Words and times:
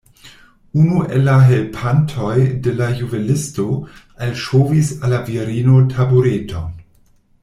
Unu 0.83 1.01
el 1.17 1.25
la 1.29 1.33
helpantoj 1.49 2.31
de 2.67 2.73
la 2.79 2.87
juvelisto 3.03 3.67
alŝovis 4.29 4.91
al 5.01 5.13
la 5.17 5.21
virino 5.29 5.77
tabureton. 5.93 6.73